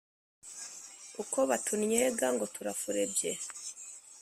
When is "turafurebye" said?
2.53-3.31